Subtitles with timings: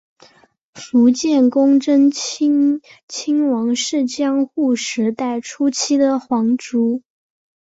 [0.73, 7.03] 伏见宫贞清亲王是江户时代初期的皇族。